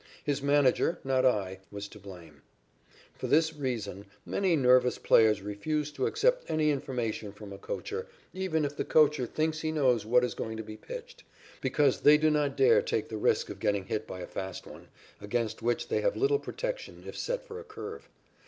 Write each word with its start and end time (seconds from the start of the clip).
His 0.23 0.41
manager, 0.41 0.97
not 1.03 1.27
I, 1.27 1.59
was 1.69 1.87
to 1.89 1.99
blame. 1.99 2.41
For 3.13 3.27
this 3.27 3.53
reason 3.53 4.07
many 4.25 4.55
nervous 4.55 4.97
players 4.97 5.43
refuse 5.43 5.91
to 5.91 6.07
accept 6.07 6.49
any 6.49 6.71
information 6.71 7.31
from 7.31 7.53
a 7.53 7.59
coacher, 7.59 8.07
even 8.33 8.65
if 8.65 8.75
the 8.75 8.83
coacher 8.83 9.27
thinks 9.27 9.59
he 9.59 9.71
knows 9.71 10.03
what 10.03 10.23
is 10.23 10.33
going 10.33 10.57
to 10.57 10.63
be 10.63 10.75
pitched, 10.75 11.23
because 11.61 12.01
they 12.01 12.17
do 12.17 12.31
not 12.31 12.57
dare 12.57 12.81
take 12.81 13.09
the 13.09 13.17
risk 13.17 13.51
of 13.51 13.59
getting 13.59 13.85
hit 13.85 14.07
by 14.07 14.21
a 14.21 14.25
fast 14.25 14.65
one, 14.65 14.87
against 15.21 15.61
which 15.61 15.87
they 15.87 16.01
have 16.01 16.17
little 16.17 16.39
protection 16.39 17.03
if 17.05 17.15
set 17.15 17.45
for 17.45 17.59
a 17.59 17.63
curve. 17.63 18.09